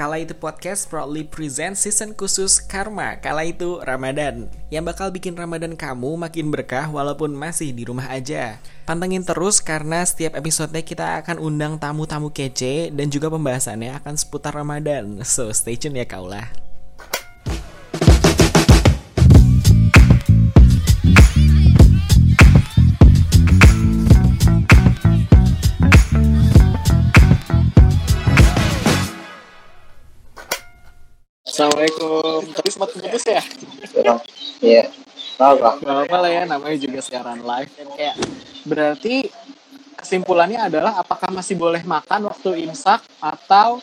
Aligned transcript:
Kala 0.00 0.16
itu 0.16 0.32
podcast 0.32 0.88
proudly 0.88 1.28
present 1.28 1.76
season 1.76 2.16
khusus 2.16 2.56
Karma 2.56 3.20
Kala 3.20 3.44
itu 3.44 3.84
Ramadan. 3.84 4.48
Yang 4.72 4.84
bakal 4.88 5.12
bikin 5.12 5.36
Ramadan 5.36 5.76
kamu 5.76 6.16
makin 6.16 6.48
berkah 6.48 6.88
walaupun 6.88 7.36
masih 7.36 7.68
di 7.76 7.84
rumah 7.84 8.08
aja. 8.08 8.56
Pantengin 8.88 9.28
terus 9.28 9.60
karena 9.60 10.00
setiap 10.00 10.40
episodenya 10.40 10.80
kita 10.80 11.20
akan 11.20 11.36
undang 11.36 11.76
tamu-tamu 11.76 12.32
kece 12.32 12.88
Dan 12.96 13.12
juga 13.12 13.28
pembahasannya 13.28 14.00
akan 14.00 14.16
seputar 14.16 14.56
Ramadan. 14.56 15.20
So 15.20 15.52
stay 15.52 15.76
tune 15.76 16.00
ya 16.00 16.08
kaulah 16.08 16.69
Assalamualaikum. 31.60 32.40
Tadi 32.56 32.68
sempat 32.72 32.88
putus 32.96 33.24
ya? 33.28 33.44
Iya. 34.64 34.88
Apa? 35.36 35.76
Gak 35.76 35.98
apa 36.08 36.16
lah 36.16 36.30
ya, 36.32 36.42
namanya 36.48 36.76
juga 36.80 37.04
siaran 37.04 37.44
live. 37.44 37.68
Dan 37.76 37.88
kayak 38.00 38.16
berarti 38.64 39.28
kesimpulannya 39.92 40.56
adalah 40.56 40.96
apakah 40.96 41.28
masih 41.28 41.60
boleh 41.60 41.84
makan 41.84 42.32
waktu 42.32 42.64
imsak 42.64 43.04
atau 43.20 43.76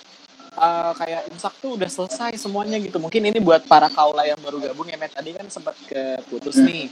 uh, 0.57 0.91
kayak 0.97 1.29
imsak 1.29 1.53
tuh 1.61 1.77
udah 1.77 1.85
selesai 1.85 2.41
semuanya 2.41 2.81
gitu. 2.81 2.97
Mungkin 2.97 3.29
ini 3.29 3.37
buat 3.37 3.69
para 3.69 3.93
kaula 3.93 4.25
yang 4.25 4.41
baru 4.41 4.57
gabung 4.57 4.89
ya, 4.89 4.97
Met. 4.97 5.13
Tadi 5.13 5.37
kan 5.37 5.45
sempat 5.45 5.77
keputus 5.85 6.57
nih. 6.57 6.89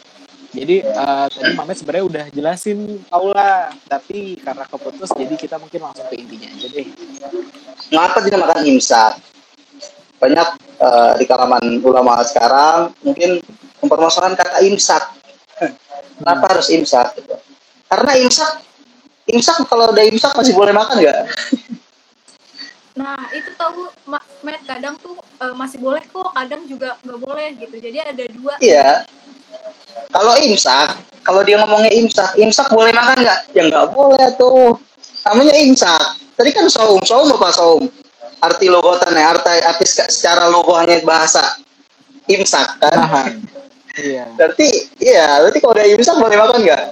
Jadi 0.54 0.86
uh, 0.86 1.26
tadi 1.34 1.50
Mamet 1.58 1.82
sebenarnya 1.82 2.06
udah 2.06 2.26
jelasin 2.30 3.02
kaula, 3.10 3.74
tapi 3.90 4.38
karena 4.38 4.70
keputus 4.70 5.10
jadi 5.18 5.34
kita 5.34 5.58
mungkin 5.58 5.82
langsung 5.82 6.06
ke 6.14 6.22
intinya 6.22 6.46
aja 6.46 6.68
deh. 6.70 6.88
Kenapa 7.90 8.22
dinamakan 8.22 8.70
imsak? 8.70 9.18
Banyak 10.22 10.65
uh, 10.80 11.14
di 11.20 11.26
kalangan 11.28 11.64
ulama 11.84 12.22
sekarang 12.26 12.92
mungkin 13.04 13.40
mempermasalahkan 13.84 14.40
kata 14.40 14.60
imsak. 14.66 15.04
Kenapa 16.16 16.46
harus 16.56 16.68
imsak? 16.72 17.16
Gitu. 17.20 17.36
Karena 17.92 18.12
imsak, 18.20 18.52
imsak 19.30 19.58
kalau 19.68 19.92
udah 19.92 20.06
imsak 20.08 20.32
masih 20.36 20.54
boleh 20.56 20.72
makan 20.72 21.00
nggak? 21.04 21.20
Nah, 22.96 23.28
itu 23.36 23.52
tahu 23.60 23.92
Matt 24.08 24.64
kadang 24.64 24.96
tuh 25.04 25.20
uh, 25.44 25.52
masih 25.52 25.84
boleh 25.84 26.00
kok, 26.08 26.32
kadang 26.32 26.64
juga 26.64 26.96
nggak 27.04 27.20
boleh 27.20 27.48
gitu. 27.60 27.76
Jadi 27.76 27.98
ada 28.00 28.24
dua. 28.32 28.56
Iya. 28.64 29.04
Kalau 30.12 30.34
imsak, 30.40 30.96
kalau 31.24 31.44
dia 31.44 31.60
ngomongnya 31.60 31.92
imsak, 31.92 32.40
imsak 32.40 32.72
boleh 32.72 32.96
makan 32.96 33.20
nggak? 33.20 33.40
Ya 33.52 33.68
nggak 33.68 33.92
boleh 33.92 34.28
tuh. 34.40 34.80
Namanya 35.28 35.56
imsak. 35.60 36.24
Tadi 36.36 36.52
kan 36.56 36.68
saum, 36.72 37.04
saum 37.04 37.28
apa 37.36 37.52
saum? 37.52 37.84
Arti 38.46 38.70
logotan 38.70 39.18
ya, 39.18 39.34
arti, 39.34 39.58
arti 39.66 39.86
secara 39.90 40.46
logonya 40.54 41.02
bahasa 41.02 41.58
imsak 42.30 42.78
kan? 42.78 42.94
Tahan. 42.94 43.32
Iya. 43.96 44.26
Berarti, 44.36 44.68
iya, 45.00 45.40
berarti 45.42 45.60
kalau 45.64 45.74
udah 45.74 45.88
imsak 45.88 46.16
boleh 46.20 46.38
makan 46.38 46.60
nggak? 46.68 46.84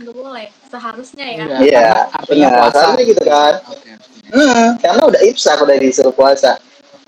Nggak 0.00 0.14
boleh, 0.14 0.46
seharusnya 0.72 1.26
ya. 1.26 1.44
Iya. 1.44 1.58
Iya, 1.60 1.88
Artinya 2.16 2.48
puasa. 2.48 2.72
Seharusnya 2.72 3.04
gitu 3.04 3.22
kan? 3.26 3.54
Oke. 3.68 3.90
Hmm, 4.30 4.66
karena 4.78 5.02
udah 5.10 5.20
imsak, 5.26 5.58
udah 5.58 5.76
disuruh 5.76 6.14
puasa. 6.14 6.52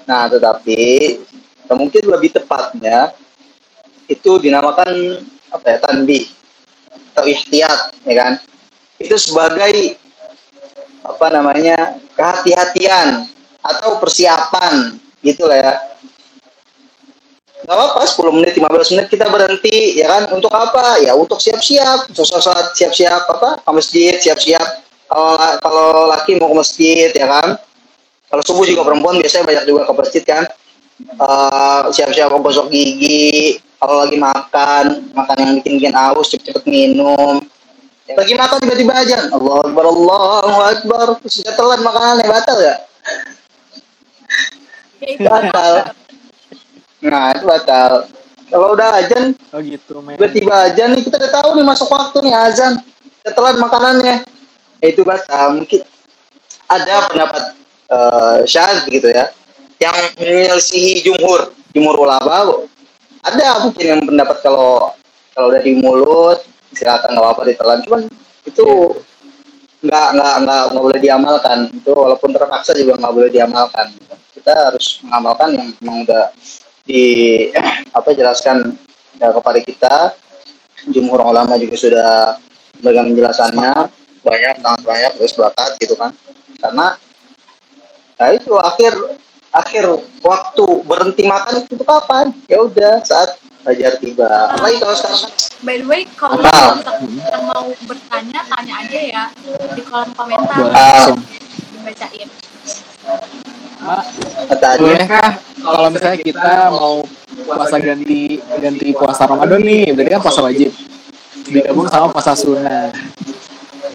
Nah, 0.05 0.27
tetapi 0.27 0.81
mungkin 1.73 2.03
lebih 2.05 2.35
tepatnya 2.35 3.15
itu 4.11 4.37
dinamakan 4.43 5.23
apa 5.49 5.67
ya 5.71 5.79
tanbi 5.81 6.29
atau 7.15 7.25
ihtiyat, 7.25 7.81
ya 8.05 8.15
kan? 8.19 8.33
Itu 8.99 9.17
sebagai 9.17 9.97
apa 11.03 11.27
namanya 11.31 11.99
kehati-hatian 12.19 13.27
atau 13.63 14.03
persiapan 14.03 14.99
gitulah 15.23 15.59
ya. 15.59 15.73
Gak 17.63 17.79
apa-apa 17.79 18.03
10 18.03 18.39
menit 18.43 18.59
15 18.59 18.91
menit 18.99 19.07
kita 19.07 19.31
berhenti 19.31 19.95
ya 19.95 20.11
kan? 20.11 20.35
Untuk 20.35 20.51
apa? 20.51 20.99
Ya 20.99 21.15
untuk 21.15 21.39
siap-siap 21.39 22.11
saat 22.11 22.75
siap-siap 22.75 23.23
apa? 23.31 23.63
Ke 23.63 23.71
masjid 23.71 24.19
siap-siap. 24.19 24.83
Kalau 25.07 25.39
kalau 25.63 25.89
laki 26.11 26.43
mau 26.43 26.51
ke 26.51 26.57
masjid 26.59 27.09
ya 27.15 27.27
kan? 27.31 27.55
Kalau 28.27 28.43
subuh 28.43 28.67
juga 28.67 28.83
perempuan 28.83 29.21
biasanya 29.23 29.47
banyak 29.47 29.65
juga 29.71 29.87
ke 29.87 29.93
masjid 29.95 30.23
kan? 30.27 30.45
Eh, 31.07 31.83
siap-siap 31.95 32.35
mau 32.35 32.43
gosok 32.43 32.67
gigi. 32.67 33.63
Kalau 33.79 34.07
lagi 34.07 34.19
makan 34.19 34.85
makan 35.15 35.37
yang 35.39 35.53
bikin 35.63 35.73
bikin 35.79 35.95
aus 35.95 36.35
cepet-cepet 36.35 36.67
minum. 36.67 37.39
Lagi 38.11 38.35
makan 38.35 38.59
tiba-tiba 38.59 38.93
aja 38.99 39.31
Allah 39.31 39.63
Akbar 39.63 39.87
Allahu 39.87 40.59
Akbar. 40.67 41.07
Terus 41.23 41.47
udah 41.47 41.55
telat 41.55 41.81
makanannya 41.87 42.27
batal 42.27 42.59
ya 42.59 42.75
batal. 45.27 45.73
Nah 47.03 47.35
itu 47.35 47.45
batal. 47.45 47.93
Kalau 48.53 48.77
udah 48.77 49.01
ajan 49.01 49.33
Oh 49.53 49.61
gitu, 49.65 50.05
men. 50.05 50.21
tiba-tiba 50.21 50.53
aja 50.69 50.85
nih 50.93 51.01
kita 51.01 51.17
udah 51.17 51.33
tahu 51.41 51.49
nih 51.57 51.65
masuk 51.65 51.89
waktu 51.89 52.17
nih 52.21 52.35
azan. 52.37 52.73
Telat 53.25 53.57
makanannya. 53.57 54.17
Ya, 54.83 54.87
itu 54.87 55.03
batal. 55.03 55.57
Mungkin 55.57 55.81
ada 56.69 56.95
pendapat 57.09 57.43
uh, 57.89 58.39
syad 58.45 58.89
gitu 58.89 59.09
ya 59.09 59.29
yang 59.81 59.97
menyelisihi 60.21 61.03
jumhur 61.03 61.53
jumhur 61.73 61.97
ulama. 61.97 62.65
Ada 63.23 63.67
mungkin 63.67 63.85
yang 63.85 64.03
pendapat 64.05 64.43
kalau 64.45 64.93
kalau 65.33 65.47
udah 65.49 65.63
di 65.65 65.73
mulut 65.79 66.39
silakan 66.77 67.17
nggak 67.17 67.25
apa-apa 67.25 67.43
ditelan. 67.49 67.79
Cuman 67.89 68.01
itu 68.45 68.67
nggak 69.83 70.07
nggak 70.13 70.35
nggak 70.45 70.63
nggak 70.77 70.83
boleh 70.85 71.01
diamalkan. 71.01 71.59
Itu 71.73 71.93
walaupun 71.97 72.31
terpaksa 72.37 72.77
juga 72.77 73.01
nggak 73.01 73.15
boleh 73.17 73.31
diamalkan 73.33 73.91
kita 74.43 74.75
harus 74.75 74.99
mengamalkan 75.07 75.55
yang 75.55 75.67
memang 75.79 76.03
udah 76.03 76.35
di 76.83 77.03
apa 77.97 78.11
jelaskan 78.11 78.75
ya, 79.23 79.31
kepada 79.31 79.63
kita. 79.63 79.95
Jumhur 80.91 81.23
ulama 81.23 81.55
juga 81.63 81.79
sudah 81.79 82.11
memberikan 82.83 83.15
penjelasannya. 83.15 83.73
Banyak 84.27 84.55
sangat 84.59 84.83
banyak 84.83 85.13
terus 85.15 85.39
bakat 85.39 85.71
gitu 85.79 85.95
kan. 85.95 86.11
Karena 86.59 86.99
nah 88.19 88.29
itu 88.35 88.55
akhir 88.59 88.99
akhir 89.55 89.85
waktu 90.27 90.67
berhenti 90.87 91.23
makan 91.27 91.63
itu 91.63 91.79
kapan 91.87 92.35
ya 92.51 92.67
udah 92.67 92.99
saat 93.07 93.39
fajar 93.63 93.95
tiba. 94.03 94.27
Apalagi 94.59 94.83
kalau 94.83 94.97
sekarang 94.99 95.31
By 95.63 95.79
the 95.79 95.87
way, 95.87 96.03
kalau 96.19 96.43
yang 96.43 97.47
mau 97.47 97.71
bertanya, 97.87 98.43
tanya 98.51 98.75
aja 98.83 98.99
ya 98.99 99.25
di 99.79 99.83
kolom 99.87 100.11
komentar. 100.19 100.59
Langsung. 100.59 101.23
Dibacain. 101.79 102.27
Mak, 103.83 104.03
bolehkah 104.79 105.31
kalau 105.59 105.89
misalnya 105.91 106.19
kita 106.23 106.71
mau 106.71 107.03
puasa 107.43 107.77
ganti 107.83 108.39
ganti 108.63 108.87
puasa 108.95 109.27
Ramadan 109.27 109.59
nih, 109.59 109.91
berarti 109.91 110.11
kan 110.15 110.23
puasa 110.23 110.41
wajib. 110.47 110.71
Digabung 111.43 111.91
sama 111.91 112.07
puasa 112.15 112.39
sunnah. 112.39 112.95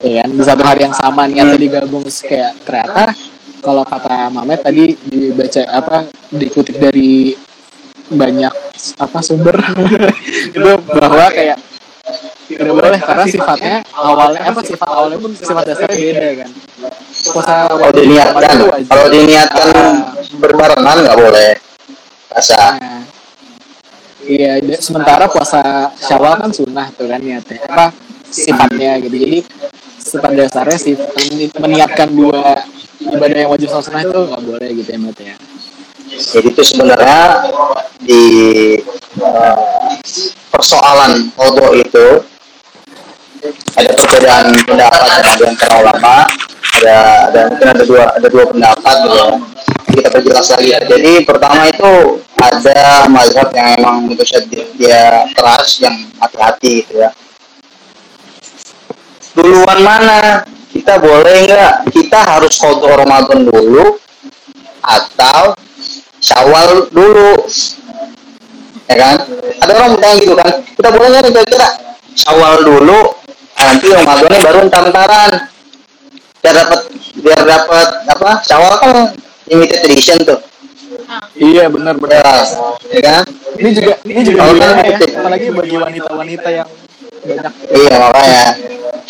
Ya 0.03 0.21
kan, 0.21 0.29
di 0.35 0.43
satu 0.43 0.61
hari 0.67 0.83
yang 0.85 0.93
sama 0.93 1.25
niatnya 1.25 1.55
digabung 1.55 2.03
kayak 2.03 2.59
ternyata 2.67 3.15
kalau 3.63 3.87
kata 3.87 4.29
Mamet 4.29 4.61
tadi 4.61 4.93
dibaca 5.07 5.63
apa 5.71 5.97
dikutip 6.35 6.75
dari 6.77 7.31
banyak 8.11 8.53
apa 8.99 9.19
sumber. 9.23 9.55
Itu 10.55 10.83
bahwa 10.83 11.31
kayak 11.31 11.57
tidak 12.47 12.73
boleh 12.75 12.99
karena 13.03 13.25
sifatnya 13.27 13.75
awalnya 13.91 14.41
apa 14.47 14.61
sifat 14.63 14.87
awalnya 14.87 15.19
pun 15.19 15.31
sifat 15.35 15.63
dasarnya 15.67 15.97
beda 15.99 16.29
kan 16.43 16.49
puasa 17.31 17.67
kalau 17.69 17.91
diniatkan 17.93 18.55
kalau 18.85 19.07
diniatkan 19.09 19.69
berbarengan 20.37 20.97
nggak 21.05 21.17
boleh 21.17 21.51
Nah, 22.37 23.01
Iya, 24.27 24.59
da- 24.59 24.81
sementara 24.83 25.25
puasa 25.31 25.89
Syawal 25.97 26.37
kan 26.37 26.51
sunnah 26.51 26.91
tuh 26.93 27.07
kan 27.07 27.17
niatnya. 27.17 27.63
Apa 27.65 27.95
sifatnya 28.27 28.99
gitu. 29.01 29.15
Jadi 29.15 29.39
sifat 29.97 30.31
dasarnya 30.35 30.77
sih 30.77 30.93
meniatkan 31.57 32.11
dua 32.11 32.61
ibadah 33.01 33.37
yang 33.39 33.49
wajib 33.49 33.71
sunnah 33.71 34.03
itu 34.03 34.19
nggak 34.19 34.43
boleh 34.43 34.69
gitu 34.83 34.89
ya, 34.91 34.99
Mat 34.99 35.17
ya. 35.17 35.35
Jadi 36.07 36.47
itu 36.51 36.61
sebenarnya 36.61 37.21
di 38.03 38.23
eh, 39.17 39.55
persoalan 40.51 41.31
kodok 41.33 41.71
itu 41.79 42.07
ada 43.79 43.91
perbedaan 43.95 44.45
pendapat 44.67 45.01
ada 45.07 45.31
antara 45.47 45.75
ulama 45.81 46.15
ada 46.77 46.97
ada 47.31 47.39
mungkin 47.49 47.67
ada 47.73 47.83
dua 47.83 48.03
ada 48.13 48.27
dua 48.29 48.43
pendapat 48.53 48.95
gitu 49.01 49.15
ya. 49.17 49.27
kita 49.97 50.07
perjelas 50.13 50.47
lagi 50.53 50.69
ya. 50.69 50.79
jadi 50.85 51.11
pertama 51.25 51.61
itu 51.65 51.93
ada 52.37 53.09
mazhab 53.09 53.49
yang 53.57 53.67
emang 53.81 53.95
mutasyadid 54.05 54.67
dia 54.77 55.25
keras 55.33 55.81
yang 55.81 55.95
hati-hati 56.21 56.85
gitu 56.85 57.01
ya. 57.01 57.09
Duluan 59.37 59.79
mana? 59.85 60.41
Kita 60.73 60.97
boleh 60.97 61.45
nggak? 61.45 61.93
Kita 61.93 62.19
harus 62.25 62.57
kodok 62.57 63.05
Ramadan 63.05 63.45
dulu 63.45 64.01
atau 64.81 65.53
Syawal 66.17 66.89
dulu. 66.89 67.45
Ya 68.89 68.95
kan? 68.97 69.15
Ada 69.61 69.71
orang 69.77 69.91
bilang 69.93 70.17
gitu 70.17 70.33
kan? 70.33 70.51
Kita 70.73 70.89
boleh 70.89 71.07
nggak? 71.13 71.23
Kira-kira 71.29 71.69
Syawal 72.17 72.65
dulu 72.65 73.13
nanti 73.57 73.87
Ramadannya 73.93 74.39
baru 74.41 74.59
entar-entaran 74.65 75.31
biar 76.41 76.53
dapat 76.53 76.79
biar 77.17 77.41
dapat 77.43 77.87
apa 78.07 78.29
Syawal 78.45 78.73
kan 78.79 78.95
limited 79.47 79.79
edition 79.87 80.17
tuh. 80.23 80.39
Iya 81.37 81.71
benar 81.71 81.95
ya, 81.95 82.01
benar. 82.01 82.43
ya 82.91 83.01
kan? 83.01 83.23
Ini 83.57 83.69
juga 83.73 83.93
ini 84.03 84.21
juga 84.27 84.39
gimana 84.51 84.73
kan 84.75 84.85
ya? 84.85 84.97
Apalagi 84.97 85.47
bagi 85.55 85.75
wanita-wanita 85.79 86.47
yang 86.51 86.69
banyak. 87.23 87.53
Iya 87.71 87.93
makanya. 87.99 88.45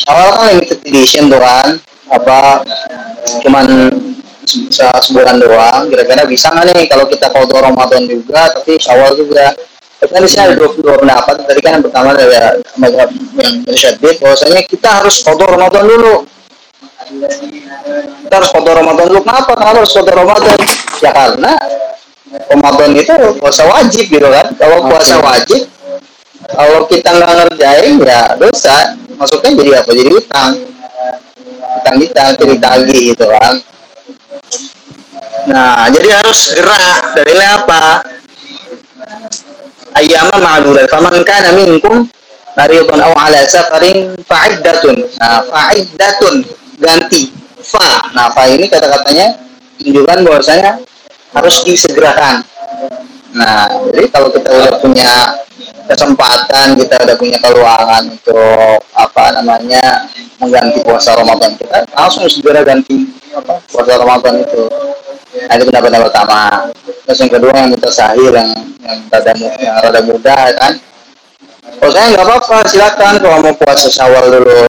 Awal 0.07 0.27
kan 0.33 0.45
limited 0.55 0.79
edition 0.85 1.23
tuh 1.29 1.41
kan. 1.41 1.67
Apa 2.07 2.63
cuman 3.43 3.65
se- 4.47 4.69
se- 4.71 5.01
sebulan 5.09 5.41
doang. 5.41 5.89
Kira-kira 5.91 6.23
bisa 6.29 6.53
nggak 6.53 6.65
nih 6.71 6.85
kalau 6.87 7.05
kita 7.09 7.27
foto 7.33 7.53
Ramadan 7.57 8.05
juga 8.05 8.49
tapi 8.53 8.77
Syawal 8.77 9.17
juga. 9.17 9.51
Tapi 9.97 10.13
kan 10.13 10.21
di 10.21 10.29
sini 10.29 10.41
ada 10.45 10.53
dua, 10.53 10.69
dua 10.77 10.95
pendapat. 11.01 11.33
Tadi 11.49 11.59
kan 11.65 11.81
yang 11.81 11.85
pertama 11.89 12.13
dari 12.13 12.61
mazhab 12.77 13.09
yang 13.41 13.53
bersyadid 13.65 14.15
bahwasanya 14.21 14.61
kita 14.69 14.89
harus 15.01 15.25
foto 15.25 15.41
Ramadan 15.49 15.89
dulu 15.89 16.29
kita 17.07 18.33
harus 18.35 18.49
foto 18.51 18.69
Ramadan 18.75 19.05
dulu 19.07 19.21
kenapa? 19.23 19.51
Kenapa 19.55 19.77
harus 19.79 19.93
foto 19.95 20.11
Ramadan? 20.11 20.59
Ya 20.99 21.11
karena 21.15 21.53
Ramadan 22.51 22.91
itu 22.99 23.13
puasa 23.39 23.63
wajib 23.63 24.05
gitu 24.11 24.27
kan. 24.27 24.51
Kalau 24.59 24.83
puasa 24.85 25.15
wajib 25.23 25.63
kalau 26.51 26.83
kita 26.91 27.09
nggak 27.15 27.31
ngerjain 27.31 27.95
ya 28.03 28.35
dosa. 28.35 28.95
Masuknya 29.15 29.51
jadi 29.57 29.71
apa? 29.81 29.91
Jadi 29.95 30.11
utang. 30.11 30.51
Utang 31.81 31.95
kita 32.03 32.23
jadi 32.35 32.55
tagih 32.59 33.01
gitu 33.15 33.25
kan. 33.31 33.53
Nah 35.47 35.87
jadi 35.87 36.09
harus 36.11 36.39
gerak. 36.51 37.01
Dalilnya 37.15 37.49
apa? 37.63 37.81
Ayyaman 39.95 40.39
ma'dudat. 40.43 40.91
Faman 40.91 41.23
kana 41.23 41.55
minkum 41.55 42.05
maridan 42.53 42.99
aw 42.99 43.13
ala 43.15 43.41
safarin 43.47 44.13
fa'iddatun. 44.27 45.07
Nah 45.17 45.41
fa'iddatun 45.47 46.56
ganti. 46.77 47.33
Fa. 47.57 48.13
Nah 48.13 48.31
fa 48.31 48.47
ini 48.47 48.69
kata-katanya 48.69 49.33
menunjukkan 49.81 50.17
bahwasanya 50.23 50.71
harus 51.33 51.55
disegerakan. 51.65 52.45
Nah 53.33 53.67
jadi 53.91 54.07
kalau 54.13 54.29
kita 54.31 54.49
udah 54.49 54.73
punya 54.79 55.11
kesempatan 55.87 56.75
kita 56.75 56.95
udah 57.03 57.15
punya 57.15 57.37
peluangan 57.39 58.03
untuk 58.11 58.79
apa 58.93 59.39
namanya 59.39 60.05
mengganti 60.37 60.83
puasa 60.83 61.15
Ramadan 61.15 61.55
kita 61.55 61.87
langsung 61.95 62.27
segera 62.27 62.61
ganti 62.61 63.07
apa 63.33 63.59
puasa 63.67 63.97
Ramadan 63.97 64.43
itu. 64.43 64.63
Nah 65.47 65.53
itu 65.57 65.63
pendapat 65.67 65.91
pertama. 66.07 66.71
Terus 67.07 67.19
yang 67.23 67.31
kedua 67.31 67.51
yang 67.55 67.69
kita 67.73 67.89
sahir 67.91 68.31
yang 68.31 68.49
yang 68.83 68.99
rada 69.11 69.31
yang 69.35 69.75
rada 69.81 70.01
muda 70.03 70.35
ya 70.35 70.55
kan. 70.55 70.73
Saya 71.77 72.05
nggak 72.15 72.25
apa-apa 72.25 72.57
silakan. 72.67 73.13
Kalau 73.21 73.37
mau 73.43 73.53
puasa 73.55 73.87
syawal 73.87 74.27
dulu 74.27 74.65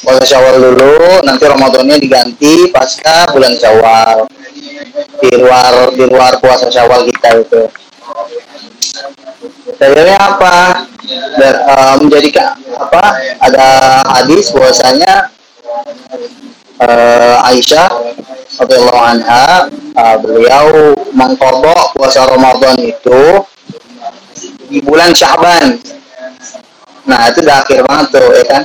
puasa 0.00 0.24
syawal 0.24 0.56
dulu 0.56 1.20
nanti 1.24 1.44
Ramadannya 1.44 1.96
diganti 2.00 2.68
pasca 2.72 3.28
bulan 3.32 3.54
syawal. 3.56 4.24
Di 5.20 5.30
luar 5.36 5.92
di 5.92 6.04
luar 6.08 6.40
puasa 6.40 6.72
syawal 6.72 7.04
kita 7.08 7.28
itu. 7.44 7.62
Dalilnya 9.80 10.16
apa? 10.18 10.84
Dan, 11.40 11.54
eh, 11.56 11.94
menjadi 12.04 12.28
ka- 12.30 12.56
apa 12.76 13.04
ada 13.40 13.68
hadis 14.18 14.52
bahwasanya 14.52 15.32
eh, 16.80 17.48
Aisyah 17.48 17.88
radhiyallahu 18.60 19.00
anha 19.00 19.68
eh, 19.72 20.16
beliau 20.20 20.96
mengkodok 21.16 21.96
puasa 21.96 22.28
Ramadan 22.28 22.76
itu 22.80 23.44
di 24.68 24.78
bulan 24.84 25.12
Syaban. 25.16 25.80
Nah 27.08 27.26
itu 27.32 27.40
udah 27.42 27.56
akhir 27.64 27.80
banget 27.88 28.06
tuh 28.14 28.28
ya 28.36 28.44
kan 28.46 28.62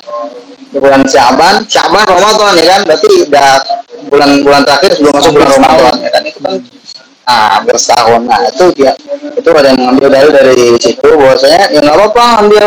di 0.76 0.84
bulan 0.84 1.08
Syaban. 1.08 1.64
Syaban 1.72 2.04
Ramadan 2.04 2.52
ya 2.60 2.66
kan? 2.76 2.82
Berarti 2.84 3.12
udah 3.32 3.50
bulan-bulan 4.12 4.62
terakhir 4.68 4.92
sebelum 5.00 5.14
masuk 5.16 5.32
bulan 5.40 5.50
Ramadan 5.56 5.94
ya 6.04 6.10
kan? 6.12 6.22
Itu 6.28 6.40
kan 6.44 6.56
ah 7.26 7.58
setahun 7.74 8.22
nah 8.30 8.38
itu 8.46 8.70
dia 8.78 8.94
itu 9.34 9.50
ada 9.50 9.74
yang 9.74 9.80
mengambil 9.80 10.12
dalil 10.12 10.32
dari 10.36 10.76
situ. 10.84 11.08
Bahwasanya 11.16 11.72
ya 11.72 11.80
nggak 11.80 11.96
apa-apa 11.96 12.24
ambil. 12.44 12.66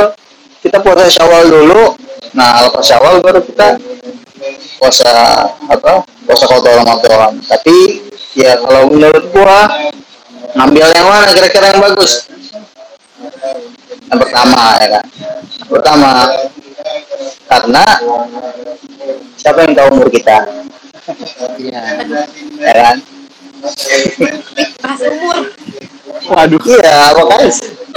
Kita 0.59 0.81
puasa 0.81 1.07
syawal 1.07 1.53
dulu. 1.53 1.95
Nah 2.33 2.65
lepas 2.65 2.83
syawal 2.83 3.21
baru 3.21 3.45
kita 3.45 3.77
puasa 4.81 5.13
apa 5.69 6.03
puasa 6.25 6.45
kotor 6.49 6.81
Ramadan. 6.81 7.37
Tapi 7.45 8.09
ya 8.33 8.57
kalau 8.57 8.89
menurut 8.89 9.29
gua 9.37 9.69
ngambil 10.57 10.87
yang 10.97 11.07
mana? 11.07 11.29
Kira-kira 11.31 11.77
yang 11.77 11.85
bagus? 11.85 12.25
Yang 14.09 14.19
pertama 14.25 14.81
ya 14.81 14.89
kan? 14.97 15.05
Pertama 15.69 16.11
karena 17.49 17.85
siapa 19.37 19.59
yang 19.65 19.75
tahu 19.77 19.89
umur 19.97 20.09
kita 20.11 20.39
Iya. 21.59 21.83
ya 22.61 22.73
kan 22.77 22.97
Pas 24.79 25.01
umur. 25.03 25.37
Waduh. 26.29 26.61
iya 26.69 27.11
makanya 27.17 27.49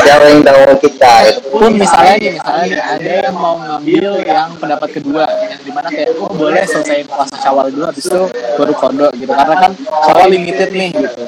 siapa 0.02 0.26
yang 0.32 0.42
tahu 0.42 0.62
kita 0.82 1.14
itu 1.30 1.40
Pun 1.52 1.72
misalnya 1.78 2.16
nih, 2.18 2.32
misalnya 2.40 2.66
nih, 2.66 2.82
ada 2.82 3.12
yang 3.30 3.36
mau 3.38 3.54
ngambil 3.60 4.12
yang 4.26 4.50
pendapat 4.58 4.90
kedua, 4.98 5.26
yang 5.46 5.62
di 5.62 5.72
mana 5.76 5.88
kayak 5.92 6.18
oh 6.18 6.32
boleh 6.34 6.64
selesai 6.66 7.06
puasa 7.06 7.36
syawal 7.38 7.70
dulu, 7.70 7.86
habis 7.86 8.10
itu 8.10 8.22
baru 8.58 8.74
kodo 8.74 9.08
gitu. 9.14 9.30
Karena 9.30 9.56
kan 9.62 9.72
syawal 9.78 10.28
limited 10.32 10.70
nih 10.74 10.90
gitu. 10.96 11.24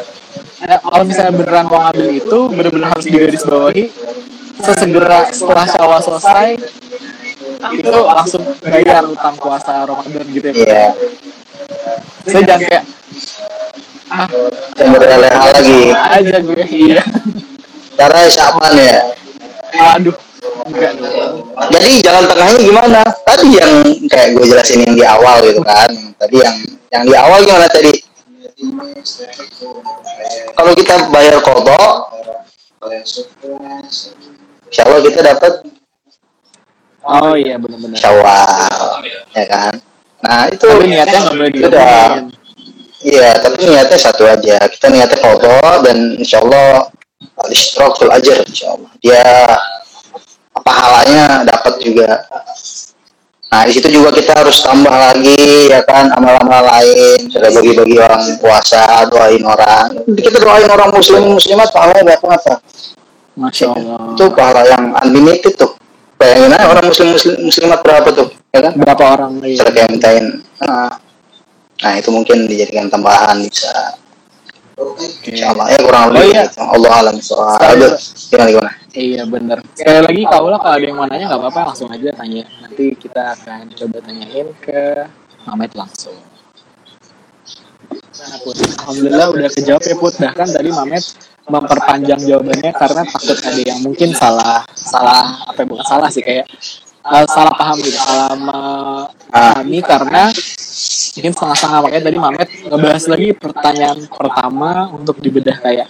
Nah, 0.63 0.79
kalau 0.79 1.03
misalnya 1.03 1.33
beneran 1.35 1.65
mau 1.67 1.79
ngambil 1.85 2.07
itu, 2.15 2.37
bener-bener 2.49 2.87
harus 2.87 3.05
digarisbawahi 3.05 3.83
sesegera 4.63 5.19
setelah 5.29 5.65
syawal 5.67 5.99
selesai 5.99 6.49
itu 7.71 7.89
langsung 7.89 8.43
bayar 8.59 9.03
utang 9.07 9.35
puasa 9.39 9.87
Ramadan 9.87 10.25
gitu 10.27 10.47
ya. 10.51 10.53
iya 10.53 10.83
Saya 12.27 12.43
jangan 12.43 12.61
kayak 12.67 12.83
ah 14.13 14.27
berleha 14.75 15.39
lagi 15.49 15.81
aja 15.95 16.37
gue 16.43 16.63
iya. 16.67 17.03
cara 17.95 18.27
Syaban 18.27 18.73
ya 18.77 18.99
Waduh. 19.73 20.17
Enggak 20.63 20.95
dong. 20.95 21.43
jadi 21.75 21.89
jalan 22.03 22.23
tengahnya 22.29 22.59
gimana 22.61 23.01
tadi 23.27 23.47
yang 23.57 23.73
kayak 24.07 24.27
gue 24.37 24.45
jelasin 24.47 24.79
yang 24.85 24.95
di 24.95 25.03
awal 25.03 25.43
gitu 25.43 25.59
kan 25.63 25.89
tadi 26.19 26.35
yang 26.39 26.55
yang 26.93 27.03
di 27.03 27.13
awal 27.15 27.39
gimana 27.43 27.67
tadi 27.67 27.91
kalau 30.55 30.71
kita 30.71 30.95
bayar 31.11 31.35
kodok 31.43 32.11
insya 34.67 34.81
Allah 34.87 35.01
kita 35.03 35.19
dapat 35.19 35.53
Oh 37.03 37.35
iya 37.35 37.59
benar-benar. 37.59 37.97
syawal 37.99 39.03
ya 39.35 39.45
kan 39.47 39.73
nah 40.23 40.47
itu 40.47 40.63
Tapi 40.63 40.87
niatnya 40.87 41.19
nggak 41.19 41.35
boleh 41.35 41.49
udah 41.67 42.05
iya 43.03 43.29
tapi 43.43 43.59
niatnya 43.67 43.99
satu 43.99 44.23
aja 44.23 44.57
kita 44.71 44.87
niatnya 44.87 45.19
kodok 45.19 45.83
dan 45.83 46.15
insya 46.15 46.39
Allah 46.39 46.87
al-istirokul 47.43 48.07
ajar 48.07 48.39
insya 48.47 48.71
Allah 48.71 48.91
dia 49.03 49.23
pahalanya 50.63 51.43
dapat 51.43 51.73
juga 51.83 52.23
Nah, 53.53 53.69
di 53.69 53.77
situ 53.77 53.85
juga 54.01 54.09
kita 54.09 54.33
harus 54.33 54.65
tambah 54.65 54.89
lagi 54.89 55.69
ya 55.69 55.85
kan 55.85 56.09
amal-amal 56.17 56.65
lain. 56.73 57.29
Kita 57.29 57.53
bagi-bagi 57.53 58.01
orang 58.01 58.25
puasa, 58.41 59.05
doain 59.13 59.45
orang. 59.45 59.93
Kita 60.09 60.41
doain 60.41 60.65
orang 60.65 60.89
muslim 60.89 61.37
muslimat 61.37 61.69
pahalanya 61.69 62.01
berapa 62.17 62.33
apa? 62.33 62.57
Masya 63.37 63.77
Allah. 63.77 64.17
Itu 64.17 64.25
pahala 64.33 64.65
yang 64.65 64.97
unlimited 65.05 65.53
tuh. 65.53 65.69
Bayangin 66.23 66.55
aja 66.55 66.65
orang 66.71 66.85
muslim, 66.87 67.07
muslim 67.11 67.35
muslimat 67.43 67.79
berapa 67.83 68.09
tuh, 68.15 68.27
ya 68.55 68.59
kan? 68.63 68.73
Berapa 68.79 69.03
orang 69.19 69.31
kayak 69.43 69.91
mintain. 69.91 70.39
Nah, 70.63 70.95
nah, 71.83 71.93
itu 71.99 72.09
mungkin 72.15 72.47
dijadikan 72.47 72.87
tambahan 72.87 73.43
bisa. 73.43 73.99
Insya 75.27 75.53
Allah 75.53 75.69
ya 75.69 75.77
kurang 75.83 76.09
Oh, 76.09 76.17
lebih 76.17 76.31
iya. 76.33 76.47
gitu. 76.47 76.63
Allah 76.63 76.91
alam 76.97 77.17
soal. 77.21 77.59
Gimana 78.31 78.49
gimana? 78.49 78.71
Iya 78.95 79.21
bener. 79.29 79.57
Sekali 79.77 79.99
lagi 80.01 80.23
kaulah 80.25 80.59
kalau 80.63 80.75
ada 80.79 80.85
yang 80.85 80.97
mau 80.97 81.05
nanya 81.05 81.25
nggak 81.29 81.41
apa-apa 81.45 81.61
langsung 81.73 81.89
aja 81.93 82.09
tanya. 82.17 82.43
Nanti 82.63 82.85
kita 82.97 83.37
akan 83.37 83.69
coba 83.75 83.97
tanyain 84.01 84.47
ke 84.63 84.81
Mamet 85.45 85.71
langsung. 85.77 86.17
Nah, 87.93 88.37
Put. 88.41 88.55
Alhamdulillah 88.63 89.27
udah 89.29 89.49
kejawab 89.53 89.83
ya 89.85 89.95
Put. 89.99 90.13
Bahkan 90.17 90.47
tadi 90.55 90.69
Mamet 90.73 91.03
memperpanjang 91.43 92.21
jawabannya 92.23 92.71
karena 92.71 93.01
takut 93.03 93.37
ada 93.43 93.61
yang 93.61 93.79
mungkin 93.83 94.15
salah 94.15 94.63
salah 94.73 95.43
apa 95.43 95.59
ya, 95.59 95.67
bukan 95.67 95.85
salah 95.85 96.07
sih 96.07 96.23
kayak 96.23 96.47
uh, 97.03 97.27
salah 97.27 97.51
paham 97.55 97.77
gitu 97.83 97.99
salah 97.99 98.31
memahami 98.39 99.79
karena 99.83 100.31
mungkin 101.13 101.31
setengah-setengah 101.35 101.79
makanya 101.83 102.03
tadi 102.09 102.17
Mamet 102.17 102.49
ngebahas 102.67 103.03
lagi 103.11 103.27
pertanyaan 103.35 103.99
pertama 104.07 104.71
untuk 104.95 105.19
dibedah 105.19 105.57
kayak 105.59 105.87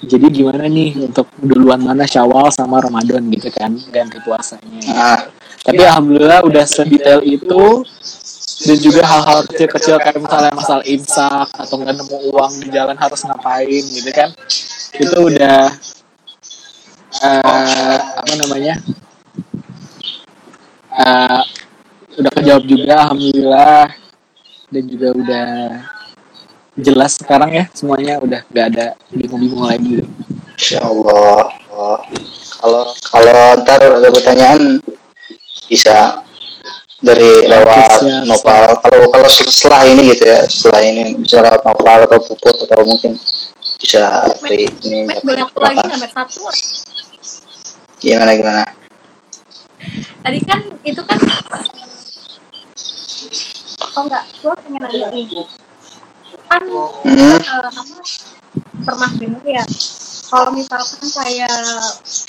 jadi 0.00 0.26
gimana 0.32 0.64
nih 0.64 1.12
untuk 1.12 1.28
duluan 1.36 1.84
mana 1.84 2.08
Syawal 2.08 2.48
sama 2.48 2.80
Ramadan 2.80 3.20
gitu 3.28 3.52
kan 3.52 3.76
ganti 3.92 4.16
puasanya. 4.24 4.80
Nah, 4.88 5.20
Tapi 5.60 5.84
alhamdulillah 5.84 6.40
udah 6.48 6.64
sedetail 6.64 7.20
itu 7.20 7.84
dan 8.60 8.76
juga 8.76 9.02
hal-hal 9.08 9.40
kecil-kecil 9.48 9.96
kayak 10.00 10.20
misalnya 10.20 10.52
masalah 10.52 10.84
imsak 10.84 11.48
atau 11.56 11.74
nggak 11.80 11.96
nemu 11.96 12.16
uang 12.28 12.52
di 12.60 12.68
jalan 12.68 12.96
harus 12.96 13.20
ngapain 13.24 13.84
gitu 13.88 14.10
kan 14.12 14.28
itu 15.00 15.16
udah 15.16 15.72
eh, 17.24 17.98
apa 18.20 18.32
namanya 18.36 18.74
eh, 20.92 21.42
udah 22.20 22.32
kejawab 22.36 22.64
juga 22.68 22.92
alhamdulillah 23.00 23.86
dan 24.70 24.82
juga 24.86 25.08
udah 25.16 25.48
jelas 26.78 27.18
sekarang 27.18 27.50
ya 27.52 27.64
semuanya 27.74 28.22
udah 28.22 28.40
nggak 28.48 28.66
ada 28.76 28.86
bingung-bingung 29.10 29.66
lagi. 29.66 30.06
Insya 30.56 30.84
Allah. 30.86 31.50
Kalau 32.60 32.84
kalau 33.08 33.36
ntar 33.64 33.80
ada 33.80 34.08
pertanyaan 34.12 34.84
bisa 35.66 36.22
dari 37.00 37.48
lewat 37.48 38.04
novel. 38.28 38.64
Kalau 38.80 39.00
kalau 39.08 39.28
setelah 39.28 39.82
ini 39.88 40.12
gitu 40.12 40.24
ya, 40.28 40.44
setelah 40.48 40.80
ini 40.84 41.16
bisa 41.16 41.40
lewat 41.40 41.64
novel 41.64 41.98
atau 42.06 42.18
puput 42.20 42.54
atau 42.68 42.84
mungkin 42.84 43.16
bisa 43.80 44.28
dari 44.44 44.68
ini 44.84 45.08
Met 45.08 45.24
aku 45.24 45.56
lagi 45.56 45.80
nggak 45.80 45.98
met 46.04 46.12
satu 46.12 46.44
gimana 48.00 48.32
gimana. 48.36 48.64
tadi 50.20 50.38
kan 50.44 50.60
itu 50.84 51.00
kan 51.00 51.16
oh 53.96 54.02
enggak 54.04 54.22
gua 54.44 54.54
pengen 54.60 54.80
nanya 54.84 55.08
nih 55.16 55.24
kan 56.44 56.62
Hmm. 57.00 57.40
eh, 57.40 57.40
apa 57.40 58.00
pernah 58.84 59.10
dengar 59.16 59.44
ya 59.48 59.64
kalau 60.30 60.50
misalkan 60.52 61.08
kayak 61.10 61.56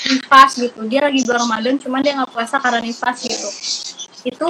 nifas 0.08 0.50
gitu 0.56 0.80
dia 0.88 1.04
lagi 1.04 1.20
bulan 1.24 1.44
Ramadan 1.44 1.76
cuman 1.76 2.00
dia 2.00 2.16
nggak 2.16 2.32
puasa 2.32 2.56
karena 2.56 2.80
nifas 2.80 3.18
gitu 3.28 3.48
itu 4.22 4.48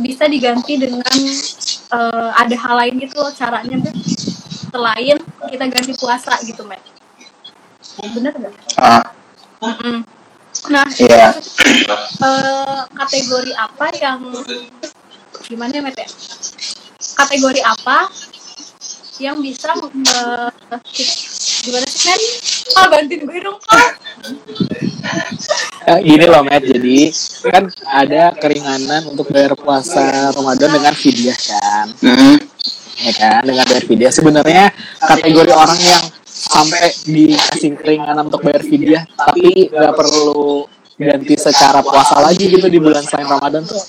bisa 0.00 0.24
diganti 0.26 0.80
dengan 0.80 1.16
eh, 1.92 2.30
ada 2.36 2.56
hal 2.56 2.74
lain 2.86 2.94
gitu 3.04 3.20
loh 3.20 3.32
caranya 3.34 3.76
Bet. 3.80 3.96
selain 4.70 5.18
kita 5.50 5.64
ganti 5.66 5.92
puasa 5.98 6.38
gitu 6.46 6.62
Met 6.64 6.80
bener 8.16 8.32
nggak? 8.32 8.54
Mm-mm. 9.60 9.96
Nah, 10.72 10.84
Iya. 10.96 11.36
eh, 12.20 12.80
kategori 12.96 13.52
apa 13.56 13.86
yang 14.00 14.20
gimana 15.44 15.72
ya, 15.72 15.82
Met 15.84 15.96
ya? 16.00 16.08
Kategori 17.16 17.60
apa 17.60 18.08
yang 19.20 19.36
bisa 19.44 19.72
eh, 19.76 20.50
gimana 21.60 21.86
sih, 21.92 22.00
Met? 22.08 22.20
Ah, 22.80 22.86
bantuin 22.88 23.20
gue 23.28 23.40
dong, 23.40 23.60
Kak. 23.68 23.99
Eh, 25.90 26.00
gini 26.06 26.24
loh 26.28 26.44
Matt, 26.44 26.62
jadi 26.62 27.10
kan 27.50 27.64
ada 27.88 28.30
keringanan 28.36 29.10
untuk 29.10 29.32
bayar 29.32 29.56
puasa 29.56 30.30
Ramadan 30.30 30.70
dengan 30.70 30.94
fidyah 30.94 31.34
kan, 31.34 31.86
hmm. 31.98 32.36
ya 33.00 33.12
kan, 33.16 33.42
dengan 33.42 33.64
bayar 33.66 33.84
fidyah. 33.88 34.12
Sebenarnya 34.12 34.64
kategori 35.00 35.50
orang 35.50 35.80
yang 35.80 36.02
sampai 36.28 36.94
dikasih 37.08 37.74
keringanan 37.80 38.28
untuk 38.28 38.44
bayar 38.44 38.62
fidyah, 38.62 39.02
tapi 39.18 39.72
nggak 39.72 39.94
perlu 39.96 40.68
ganti 41.00 41.34
secara 41.40 41.80
puasa 41.80 42.20
lagi 42.20 42.44
gitu 42.44 42.68
di 42.68 42.76
bulan 42.76 43.00
selain 43.00 43.24
Ramadan 43.24 43.64
tuh 43.64 43.80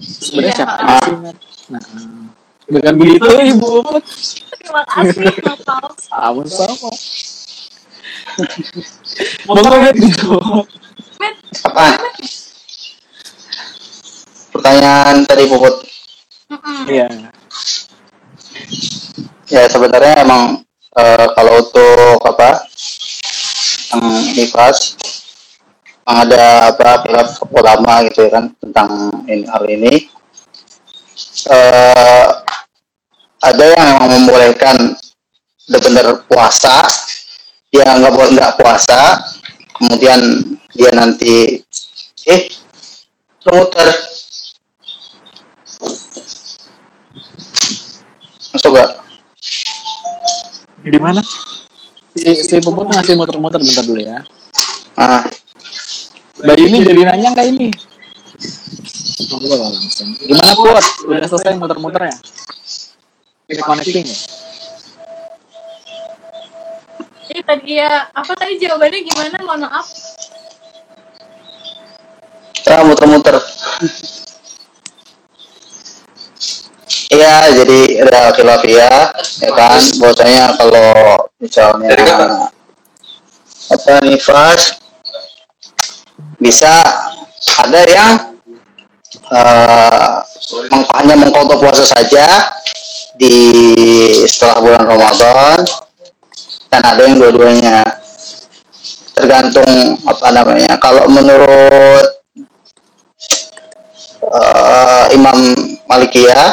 sebenarnya 0.00 0.56
Iya. 0.56 0.56
siapa 0.56 0.74
aja 0.80 0.96
sih 1.04 1.16
Matt? 1.20 1.36
Nah, 1.68 1.82
dengan 2.66 2.94
begitu 2.96 3.28
ibu 3.54 3.72
Terima 4.66 4.82
kasih, 4.88 5.30
Bapak. 5.46 5.94
sama 6.00 6.42
sama. 6.48 6.90
Matt 9.80 9.96
dijawab. 9.96 10.66
Met, 11.16 11.34
Apa? 11.64 11.86
Pertanyaan 14.52 15.24
tadi 15.24 15.44
puput. 15.48 15.74
Iya. 16.88 17.08
Ya 19.46 19.62
sebenarnya 19.70 20.26
emang 20.26 20.66
eh, 20.96 21.26
kalau 21.36 21.52
untuk 21.62 22.18
apa 22.24 22.66
yang 23.94 24.04
emang 24.34 24.76
ada 26.06 26.70
apa 26.70 27.02
khilaf 27.02 27.42
ulama 27.50 28.02
gitu 28.06 28.26
ya 28.26 28.30
kan 28.38 28.44
tentang 28.62 28.88
ini 29.26 29.44
hal 29.46 29.64
ini 29.66 29.92
eh 31.50 32.28
ada 33.42 33.64
yang 33.74 33.86
memang 33.94 34.08
membolehkan 34.10 34.76
benar-benar 35.66 36.26
puasa 36.30 36.86
dia 37.70 37.86
nggak 37.86 38.12
boleh 38.14 38.30
nggak 38.36 38.54
puasa 38.58 39.20
kemudian 39.76 40.20
dia 40.72 40.90
nanti 40.94 41.60
eh 42.26 42.42
muter 43.46 43.88
masuk 48.56 48.72
gak 48.74 48.90
Di 50.86 51.02
mana? 51.02 51.18
Si, 52.14 52.30
si 52.46 52.56
Puput 52.62 52.86
ngasih 52.86 53.18
muter-muter 53.18 53.58
bentar 53.58 53.82
dulu 53.82 53.98
ya. 53.98 54.22
ah 54.94 55.26
Mbak 56.46 56.56
Yuni 56.62 56.78
jadi 56.86 57.00
nanya 57.10 57.34
nggak 57.34 57.46
ini? 57.50 57.68
Gimana 60.22 60.52
Put? 60.54 60.84
Udah 61.10 61.26
selesai 61.26 61.58
muter-muter 61.58 62.06
ya? 62.06 62.14
Reconnecting 63.50 64.06
ya? 64.06 64.45
Eh, 67.36 67.44
tadi 67.44 67.76
ya, 67.76 68.08
apa 68.16 68.32
tadi 68.32 68.56
jawabannya 68.56 69.04
gimana? 69.04 69.36
Mohon 69.44 69.68
maaf. 69.68 69.86
ya 72.64 72.80
muter-muter. 72.80 73.36
Iya, 77.12 77.34
jadi 77.60 77.78
ada 78.08 78.32
khilafiyah, 78.32 79.00
ya 79.44 79.50
kan, 79.52 79.78
bahwasanya 80.00 80.44
kalau 80.56 80.88
misalnya 81.36 81.92
apa 83.68 83.92
nifas 84.08 84.80
bisa. 86.40 86.72
Ada 87.46 87.80
yang 87.86 88.12
eh 89.30 90.12
meng- 90.66 90.90
hanya 90.98 91.14
mengkodok 91.14 91.62
puasa 91.62 91.86
saja 91.86 92.26
di 93.14 93.32
setelah 94.26 94.58
bulan 94.60 94.84
Ramadan 94.84 95.62
dan 96.76 96.92
ada 96.92 97.08
yang 97.08 97.16
dua-duanya. 97.16 97.80
Tergantung 99.16 99.96
apa 100.04 100.28
namanya 100.28 100.76
kalau 100.76 101.08
menurut 101.08 102.04
eh, 104.20 105.04
Imam 105.16 105.56
Malikiyah 105.88 106.52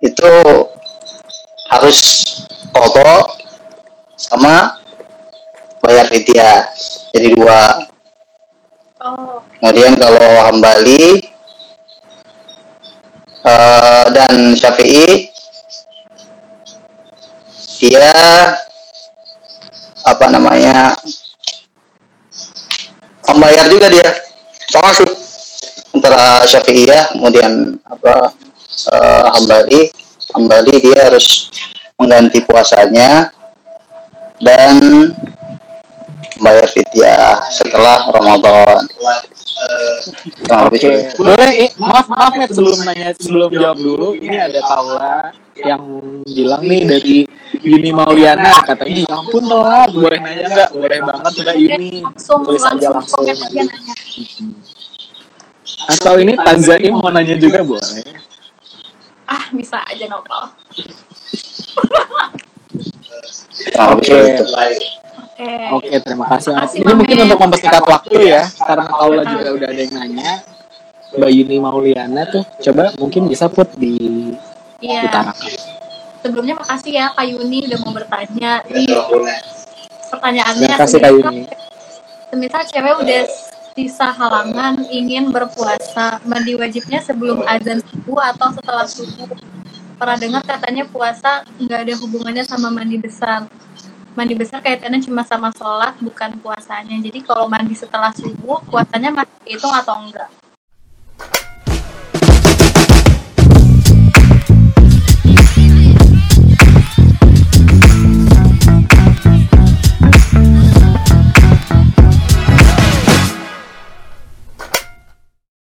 itu 0.00 0.32
harus 1.68 1.98
kodok 2.72 3.36
sama 4.16 4.80
bayar 5.84 6.08
fidyah. 6.08 6.72
Jadi 7.12 7.36
dua. 7.36 7.84
Oh, 9.04 9.44
kemudian 9.60 9.92
kalau 10.00 10.48
Hambali 10.48 11.20
eh, 13.44 14.04
dan 14.08 14.56
Syafi'i 14.56 15.28
dia 17.76 18.12
apa 20.10 20.26
namanya 20.26 20.98
membayar 23.30 23.66
juga 23.70 23.86
dia 23.86 24.10
sih 24.70 25.10
antara 25.94 26.42
Syafi'iyah 26.46 27.14
kemudian 27.14 27.78
apa 27.86 28.34
eh, 28.90 29.26
Hambali 29.34 29.82
Hambali 30.34 30.74
dia 30.82 31.10
harus 31.10 31.50
mengganti 31.98 32.42
puasanya 32.46 33.30
dan 34.40 34.80
membayar 36.40 36.64
fidyah 36.72 37.44
setelah 37.52 38.08
Ramadan. 38.08 38.88
Oke, 40.50 40.76
itu. 40.76 41.20
boleh. 41.20 41.52
eh, 41.68 41.70
maaf, 41.76 42.06
maaf 42.08 42.32
Matt, 42.34 42.50
sebelum 42.56 42.80
nanya, 42.84 43.12
sebelum 43.16 43.50
jawab 43.52 43.78
dulu. 43.78 44.08
Ini 44.16 44.36
ada 44.40 44.60
Paula 44.64 45.30
yang 45.60 45.82
bilang 46.24 46.62
nih 46.64 46.82
dari 46.88 47.16
Yuni 47.60 47.90
Mauliana 47.92 48.64
katanya, 48.64 49.04
ya 49.04 49.14
ampun 49.20 49.44
telat, 49.44 49.88
boleh 49.92 50.18
nanya 50.18 50.46
nggak? 50.48 50.70
Boleh 50.72 50.98
banget 51.04 51.32
Mbak 51.44 51.56
Yuni. 51.60 51.92
langsung, 52.00 52.40
Tulis 52.44 52.64
aja 52.64 52.88
langsung. 52.88 53.24
aja. 53.28 53.62
Atau 55.90 56.14
ini 56.22 56.32
Tanzaim 56.38 56.94
mau 56.96 57.10
nanya 57.12 57.36
juga 57.36 57.60
boleh. 57.60 58.04
Ah, 59.28 59.44
bisa 59.54 59.78
aja 59.86 60.04
nopal. 60.10 60.50
Oke. 63.76 64.18
seperti 64.40 64.99
Oke. 65.40 65.88
Oke, 65.88 65.96
terima 66.04 66.26
kasih. 66.28 66.52
Mas. 66.52 66.60
Makasih, 66.60 66.78
Ini 66.84 66.92
mungkin 66.92 67.16
untuk 67.24 67.40
mempersingkat 67.40 67.84
waktu 67.88 68.18
ya, 68.28 68.42
karena 68.60 68.84
Paula 68.92 69.22
juga 69.24 69.48
udah 69.56 69.68
ada 69.72 69.80
yang 69.80 69.94
nanya. 69.96 70.32
Mbak 71.10 71.30
Yuni 71.32 71.56
Mauliana 71.58 72.22
tuh, 72.28 72.44
coba 72.60 72.92
mungkin 73.00 73.26
bisa 73.26 73.48
put 73.48 73.66
di 73.74 73.96
Iya. 74.78 75.08
utarakan. 75.10 75.50
Sebelumnya 76.20 76.54
makasih 76.60 76.92
ya 76.92 77.06
Kak 77.16 77.24
Yuni 77.24 77.64
udah 77.66 77.78
mau 77.80 77.92
bertanya. 77.96 78.60
Di 78.68 78.84
pertanyaannya 80.12 80.68
Terima 80.68 80.82
kasih 80.84 80.98
Kak 81.00 81.12
Yuni. 81.16 81.40
semisal 82.30 82.62
cewek 82.68 82.94
udah 83.02 83.22
sisa 83.74 84.08
halangan 84.12 84.86
ingin 84.86 85.32
berpuasa, 85.34 86.20
mandi 86.22 86.54
wajibnya 86.54 87.00
sebelum 87.02 87.42
azan 87.42 87.80
subuh 87.80 88.22
atau 88.22 88.52
setelah 88.54 88.86
subuh. 88.86 89.26
Pernah 89.98 90.16
dengar 90.20 90.42
katanya 90.46 90.84
puasa 90.86 91.42
nggak 91.58 91.80
ada 91.88 91.94
hubungannya 91.98 92.44
sama 92.46 92.70
mandi 92.70 93.00
besar. 93.00 93.50
Mandi 94.18 94.34
besar 94.34 94.58
kaitannya 94.58 94.98
cuma 95.06 95.22
sama 95.22 95.54
sholat, 95.54 95.94
bukan 96.02 96.34
puasanya. 96.42 96.98
Jadi 96.98 97.22
kalau 97.22 97.46
mandi 97.46 97.78
setelah 97.78 98.10
subuh, 98.10 98.58
puasanya 98.66 99.14
masih 99.14 99.38
hitung 99.46 99.70
atau 99.70 100.02
enggak? 100.02 100.39